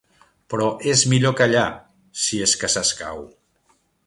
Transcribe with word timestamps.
Però 0.53 0.69
és 0.93 1.03
millor 1.11 1.35
callar, 1.41 1.67
si 2.23 2.43
és 2.49 2.57
que 2.63 2.75
s'escau. 2.77 3.23